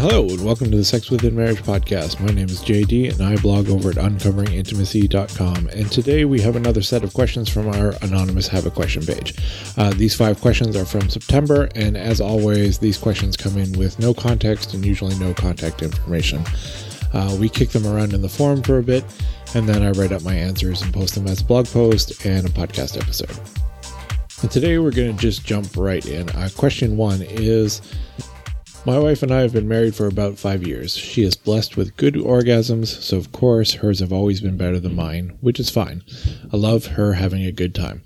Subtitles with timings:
[0.00, 2.20] Hello, and welcome to the Sex Within Marriage podcast.
[2.20, 5.66] My name is JD, and I blog over at uncoveringintimacy.com.
[5.70, 9.34] And today we have another set of questions from our anonymous Have a Question page.
[9.76, 13.98] Uh, these five questions are from September, and as always, these questions come in with
[13.98, 16.44] no context and usually no contact information.
[17.12, 19.04] Uh, we kick them around in the forum for a bit,
[19.56, 22.46] and then I write up my answers and post them as a blog post and
[22.46, 23.36] a podcast episode.
[24.42, 26.28] And today we're going to just jump right in.
[26.28, 27.82] Uh, question one is
[28.88, 30.96] my wife and I have been married for about five years.
[30.96, 34.96] She is blessed with good orgasms, so of course hers have always been better than
[34.96, 36.02] mine, which is fine.
[36.50, 38.02] I love her having a good time.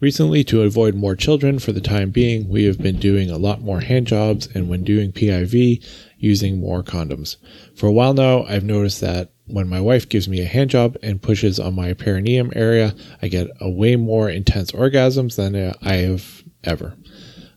[0.00, 3.62] Recently, to avoid more children for the time being, we have been doing a lot
[3.62, 5.86] more hand jobs and when doing PIV,
[6.18, 7.36] using more condoms.
[7.76, 10.96] For a while now, I've noticed that when my wife gives me a hand job
[11.00, 15.94] and pushes on my perineum area, I get a way more intense orgasms than I
[15.94, 16.96] have ever.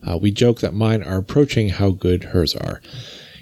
[0.07, 2.81] Uh, we joke that mine are approaching how good hers are,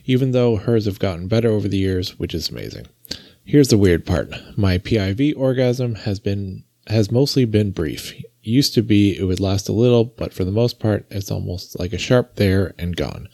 [0.06, 2.88] even though hers have gotten better over the years, which is amazing.
[3.44, 4.32] Here's the weird part.
[4.58, 8.14] My PIV orgasm has been has mostly been brief.
[8.42, 11.80] used to be it would last a little, but for the most part it's almost
[11.80, 13.28] like a sharp there and gone.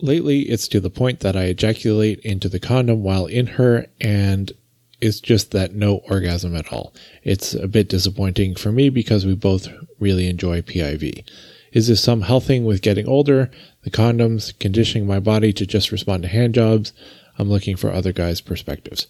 [0.00, 4.52] Lately it's to the point that I ejaculate into the condom while in her and
[5.00, 6.92] it's just that no orgasm at all.
[7.22, 9.68] It's a bit disappointing for me because we both
[10.00, 11.24] really enjoy PIV.
[11.72, 13.50] Is this some health thing with getting older?
[13.82, 16.92] The condoms, conditioning my body to just respond to hand jobs?
[17.38, 19.06] I'm looking for other guys' perspectives.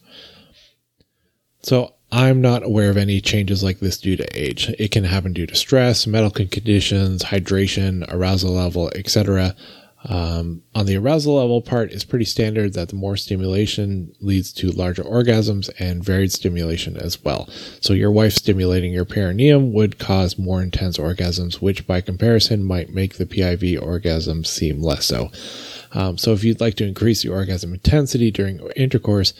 [1.62, 4.68] So I'm not aware of any changes like this due to age.
[4.78, 9.54] It can happen due to stress, medical conditions, hydration, arousal level, etc.
[10.04, 14.70] Um, on the arousal level part, it's pretty standard that the more stimulation leads to
[14.70, 17.48] larger orgasms and varied stimulation as well.
[17.80, 22.90] So your wife stimulating your perineum would cause more intense orgasms, which by comparison might
[22.90, 25.30] make the PIV orgasm seem less so.
[25.92, 29.32] Um, so if you'd like to increase the orgasm intensity during intercourse,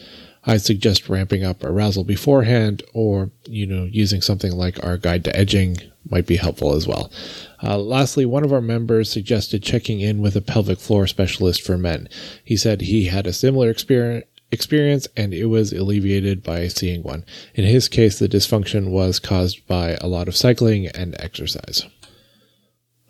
[0.44, 5.36] I suggest ramping up arousal beforehand or, you know, using something like our guide to
[5.36, 5.76] edging
[6.08, 7.10] might be helpful as well.
[7.62, 11.76] Uh, lastly, one of our members suggested checking in with a pelvic floor specialist for
[11.76, 12.08] men.
[12.44, 17.24] He said he had a similar experience experience and it was alleviated by seeing one.
[17.54, 21.84] In his case, the dysfunction was caused by a lot of cycling and exercise.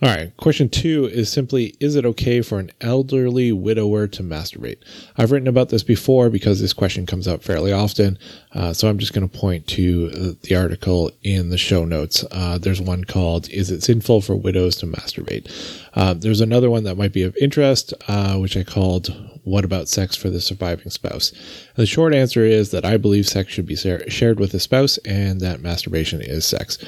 [0.00, 0.36] All right.
[0.36, 4.78] Question two is simply Is it okay for an elderly widower to masturbate?
[5.16, 8.16] I've written about this before because this question comes up fairly often.
[8.52, 12.24] Uh, so I'm just going to point to uh, the article in the show notes.
[12.30, 15.50] Uh, there's one called Is It Sinful for Widows to Masturbate?
[15.94, 19.08] Uh, there's another one that might be of interest, uh, which I called
[19.48, 21.32] what about sex for the surviving spouse?
[21.76, 25.40] The short answer is that I believe sex should be shared with the spouse and
[25.40, 26.78] that masturbation is sex.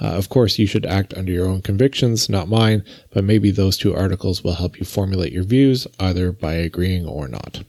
[0.00, 3.76] Uh, of course, you should act under your own convictions, not mine, but maybe those
[3.76, 7.62] two articles will help you formulate your views either by agreeing or not.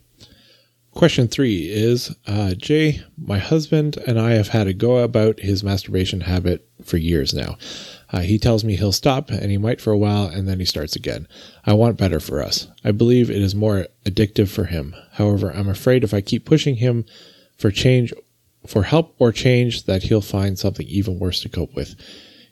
[0.93, 5.63] Question three is uh, Jay, my husband and I have had a go about his
[5.63, 7.57] masturbation habit for years now.
[8.11, 10.65] Uh, he tells me he'll stop, and he might for a while, and then he
[10.65, 11.27] starts again.
[11.63, 12.67] I want better for us.
[12.83, 14.95] I believe it is more addictive for him.
[15.13, 17.05] However, I'm afraid if I keep pushing him
[17.55, 18.11] for change,
[18.65, 21.95] for help or change, that he'll find something even worse to cope with.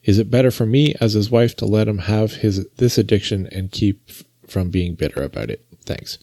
[0.04, 3.48] Is it better for me as his wife to let him have his this addiction
[3.48, 4.10] and keep
[4.46, 5.66] from being bitter about it?
[5.84, 6.20] Thanks.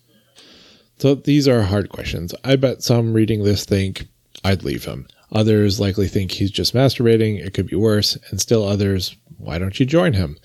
[0.98, 2.34] So these are hard questions.
[2.44, 4.06] I bet some reading this think
[4.44, 5.06] I'd leave him.
[5.32, 9.80] Others likely think he's just masturbating, it could be worse, and still others, why don't
[9.80, 10.38] you join him?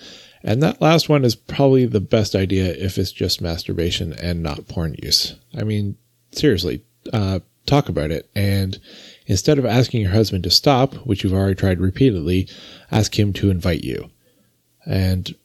[0.43, 4.67] And that last one is probably the best idea if it's just masturbation and not
[4.67, 5.35] porn use.
[5.55, 5.97] I mean,
[6.31, 8.29] seriously, uh, talk about it.
[8.35, 8.79] And
[9.27, 12.47] instead of asking your husband to stop, which you've already tried repeatedly,
[12.91, 14.09] ask him to invite you.
[14.85, 15.35] And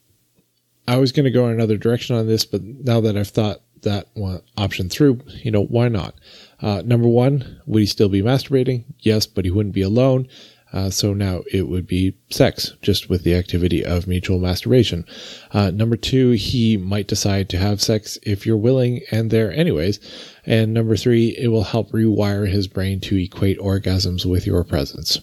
[0.86, 3.62] I was going to go in another direction on this, but now that I've thought
[3.84, 6.14] that one option through, you know, why not?
[6.60, 8.84] Uh, number one, would he still be masturbating?
[9.00, 10.28] Yes, but he wouldn't be alone.
[10.72, 15.06] Uh, so now it would be sex, just with the activity of mutual masturbation.
[15.52, 20.00] Uh, number two, he might decide to have sex if you're willing and there anyways.
[20.44, 25.20] And number three, it will help rewire his brain to equate orgasms with your presence.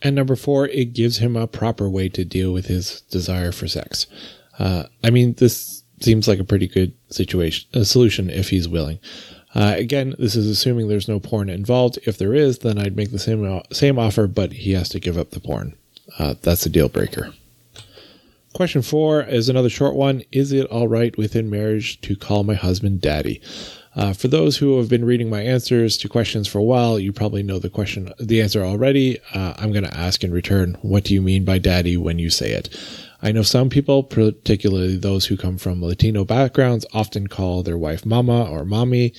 [0.00, 3.68] And number four, it gives him a proper way to deal with his desire for
[3.68, 4.06] sex.
[4.58, 8.98] Uh, I mean, this seems like a pretty good situation, a solution if he's willing.
[9.54, 11.98] Uh, again, this is assuming there's no porn involved.
[12.06, 15.18] If there is, then I'd make the same same offer, but he has to give
[15.18, 15.74] up the porn.
[16.18, 17.32] Uh, that's a deal breaker.
[18.52, 20.22] Question four is another short one.
[20.32, 23.40] Is it all right within marriage to call my husband daddy?
[23.96, 27.12] Uh, for those who have been reading my answers to questions for a while, you
[27.12, 29.18] probably know the question, the answer already.
[29.34, 32.30] Uh, I'm going to ask in return, what do you mean by daddy when you
[32.30, 32.68] say it?
[33.22, 38.06] I know some people, particularly those who come from Latino backgrounds, often call their wife
[38.06, 39.12] mama or mommy,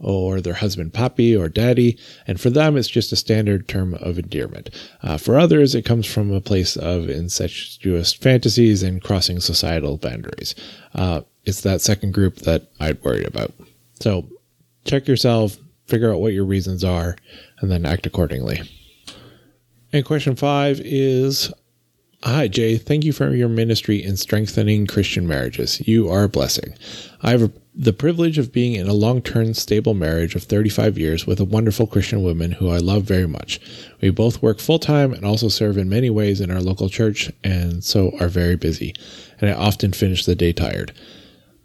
[0.00, 4.18] or their husband papi or daddy, and for them it's just a standard term of
[4.18, 4.70] endearment.
[5.02, 10.54] Uh, for others, it comes from a place of incestuous fantasies and crossing societal boundaries.
[10.94, 13.52] Uh, it's that second group that I'd worry about.
[14.00, 14.28] So
[14.84, 15.56] check yourself,
[15.86, 17.16] figure out what your reasons are,
[17.60, 18.62] and then act accordingly.
[19.92, 21.52] And question five is
[22.24, 22.78] Hi, Jay.
[22.78, 25.86] Thank you for your ministry in strengthening Christian marriages.
[25.86, 26.74] You are a blessing.
[27.22, 31.28] I have the privilege of being in a long term, stable marriage of 35 years
[31.28, 33.60] with a wonderful Christian woman who I love very much.
[34.00, 37.30] We both work full time and also serve in many ways in our local church,
[37.44, 38.96] and so are very busy.
[39.40, 40.92] And I often finish the day tired.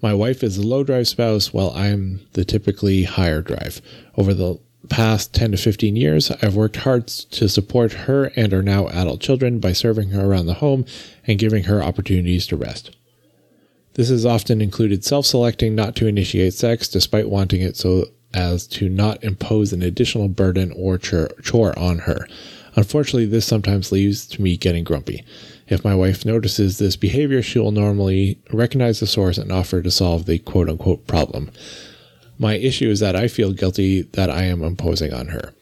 [0.03, 3.81] My wife is the low drive spouse, while I'm the typically higher drive.
[4.17, 8.61] Over the past 10 to 15 years, I've worked hard to support her and her
[8.61, 10.85] now adult children by serving her around the home
[11.25, 12.95] and giving her opportunities to rest.
[13.93, 18.65] This has often included self selecting not to initiate sex despite wanting it so as
[18.65, 22.27] to not impose an additional burden or chore on her.
[22.75, 25.23] Unfortunately, this sometimes leads to me getting grumpy.
[25.67, 29.91] If my wife notices this behavior, she will normally recognize the source and offer to
[29.91, 31.51] solve the quote unquote problem.
[32.37, 35.53] My issue is that I feel guilty that I am imposing on her.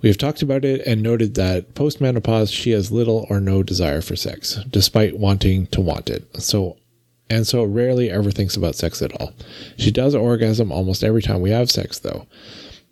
[0.00, 3.62] We have talked about it and noted that post menopause she has little or no
[3.62, 6.24] desire for sex, despite wanting to want it.
[6.40, 6.76] So
[7.30, 9.32] and so rarely ever thinks about sex at all.
[9.76, 12.26] She does orgasm almost every time we have sex though.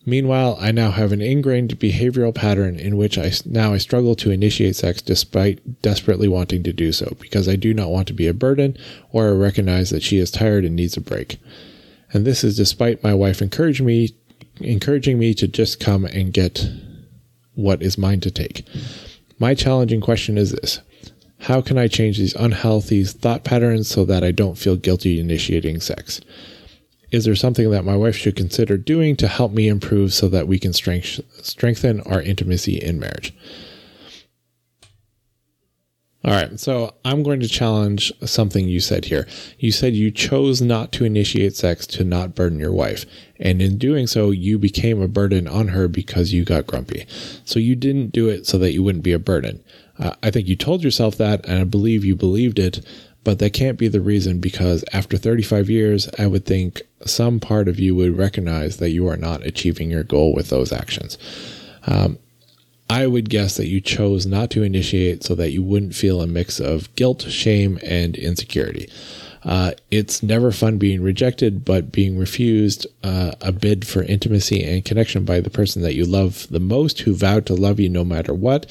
[0.04, 4.30] Meanwhile, I now have an ingrained behavioral pattern in which I now I struggle to
[4.30, 8.28] initiate sex despite desperately wanting to do so because I do not want to be
[8.28, 8.76] a burden
[9.10, 11.38] or I recognize that she is tired and needs a break.
[12.12, 14.16] And this is despite my wife encouraging me
[14.60, 16.66] encouraging me to just come and get
[17.54, 18.66] what is mine to take.
[19.38, 20.80] My challenging question is this.
[21.40, 25.80] How can I change these unhealthy thought patterns so that I don't feel guilty initiating
[25.80, 26.20] sex?
[27.10, 30.48] Is there something that my wife should consider doing to help me improve so that
[30.48, 33.34] we can strength, strengthen our intimacy in marriage?
[36.26, 39.28] All right, so I'm going to challenge something you said here.
[39.60, 43.06] You said you chose not to initiate sex to not burden your wife.
[43.38, 47.06] And in doing so, you became a burden on her because you got grumpy.
[47.44, 49.62] So you didn't do it so that you wouldn't be a burden.
[50.00, 52.84] Uh, I think you told yourself that, and I believe you believed it,
[53.22, 57.68] but that can't be the reason because after 35 years, I would think some part
[57.68, 61.18] of you would recognize that you are not achieving your goal with those actions.
[61.86, 62.18] Um,
[62.88, 66.26] I would guess that you chose not to initiate so that you wouldn't feel a
[66.26, 68.88] mix of guilt, shame, and insecurity.
[69.42, 74.84] Uh, it's never fun being rejected, but being refused uh, a bid for intimacy and
[74.84, 78.04] connection by the person that you love the most, who vowed to love you no
[78.04, 78.66] matter what.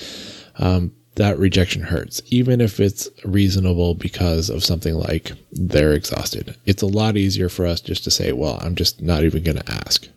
[0.59, 6.55] Um, that rejection hurts, even if it's reasonable because of something like they're exhausted.
[6.65, 9.57] It's a lot easier for us just to say, well, I'm just not even going
[9.57, 10.09] to ask.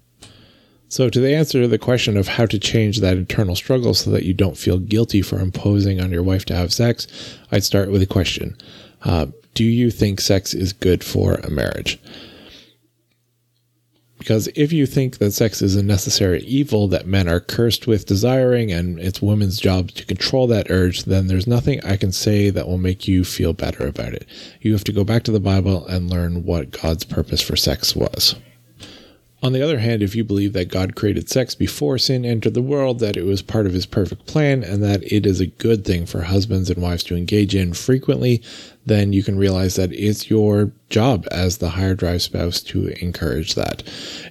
[0.90, 4.10] So, to the answer to the question of how to change that internal struggle so
[4.10, 7.06] that you don't feel guilty for imposing on your wife to have sex,
[7.52, 8.56] I'd start with a question
[9.02, 12.00] uh, Do you think sex is good for a marriage?
[14.18, 18.06] Because if you think that sex is a necessary evil that men are cursed with
[18.06, 22.50] desiring and it's women's job to control that urge, then there's nothing I can say
[22.50, 24.26] that will make you feel better about it.
[24.60, 27.94] You have to go back to the Bible and learn what God's purpose for sex
[27.94, 28.34] was.
[29.40, 32.62] On the other hand, if you believe that God created sex before sin entered the
[32.62, 35.84] world, that it was part of his perfect plan, and that it is a good
[35.84, 38.42] thing for husbands and wives to engage in frequently,
[38.84, 43.54] then you can realize that it's your job as the higher drive spouse to encourage
[43.54, 43.84] that.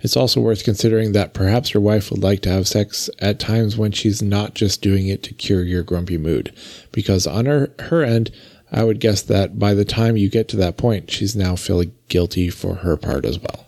[0.03, 3.77] It's also worth considering that perhaps your wife would like to have sex at times
[3.77, 6.53] when she's not just doing it to cure your grumpy mood,
[6.91, 8.29] because on her, her end,
[8.73, 11.93] I would guess that by the time you get to that point, she's now feeling
[12.09, 13.66] guilty for her part as well.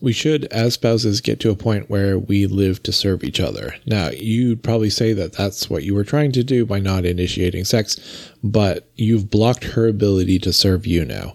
[0.00, 3.74] We should, as spouses, get to a point where we live to serve each other.
[3.84, 7.64] Now, you'd probably say that that's what you were trying to do by not initiating
[7.64, 7.98] sex,
[8.44, 11.34] but you've blocked her ability to serve you now.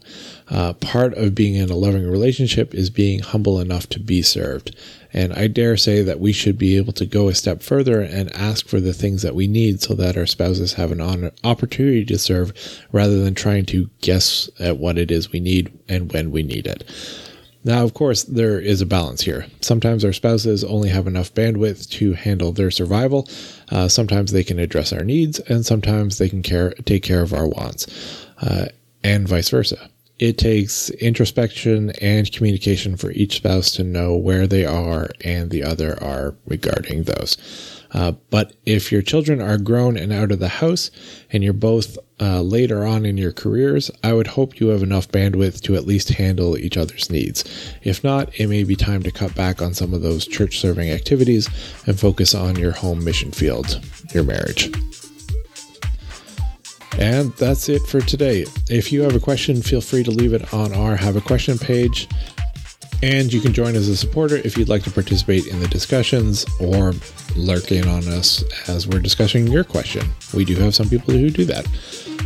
[0.49, 4.75] Uh, part of being in a loving relationship is being humble enough to be served.
[5.11, 8.33] And I dare say that we should be able to go a step further and
[8.35, 12.17] ask for the things that we need so that our spouses have an opportunity to
[12.17, 12.53] serve
[12.91, 16.65] rather than trying to guess at what it is we need and when we need
[16.65, 16.83] it.
[17.65, 19.45] Now, of course, there is a balance here.
[19.61, 23.27] Sometimes our spouses only have enough bandwidth to handle their survival.
[23.69, 27.33] Uh, sometimes they can address our needs, and sometimes they can care, take care of
[27.33, 27.87] our wants,
[28.41, 28.65] uh,
[29.03, 29.89] and vice versa.
[30.19, 35.63] It takes introspection and communication for each spouse to know where they are and the
[35.63, 37.37] other are regarding those.
[37.93, 40.89] Uh, but if your children are grown and out of the house
[41.31, 45.09] and you're both uh, later on in your careers, I would hope you have enough
[45.09, 47.43] bandwidth to at least handle each other's needs.
[47.83, 50.89] If not, it may be time to cut back on some of those church serving
[50.89, 51.47] activities
[51.85, 53.83] and focus on your home mission field,
[54.13, 54.71] your marriage.
[56.99, 58.45] And that's it for today.
[58.69, 61.57] If you have a question, feel free to leave it on our Have a Question
[61.57, 62.07] page.
[63.03, 66.45] And you can join as a supporter if you'd like to participate in the discussions
[66.61, 66.93] or
[67.35, 70.07] lurk in on us as we're discussing your question.
[70.33, 71.67] We do have some people who do that.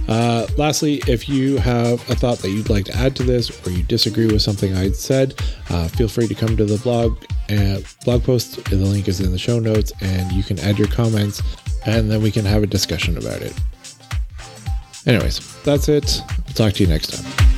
[0.08, 3.72] Uh, lastly, if you have a thought that you'd like to add to this or
[3.72, 5.34] you disagree with something I said,
[5.72, 7.24] uh, feel free to come to the blog.
[7.50, 10.90] Uh, blog post, the link is in the show notes, and you can add your
[10.90, 11.42] comments
[11.88, 13.54] and then we can have a discussion about it.
[15.08, 16.22] Anyways, that's it.
[16.30, 17.57] I'll talk to you next time.